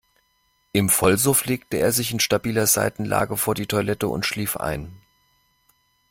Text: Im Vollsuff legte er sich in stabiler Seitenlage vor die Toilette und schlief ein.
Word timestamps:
Im 0.73 0.89
Vollsuff 0.89 1.45
legte 1.45 1.77
er 1.77 1.91
sich 1.91 2.11
in 2.11 2.19
stabiler 2.19 2.65
Seitenlage 2.65 3.37
vor 3.37 3.53
die 3.53 3.67
Toilette 3.67 4.07
und 4.07 4.25
schlief 4.25 4.57
ein. 4.57 4.97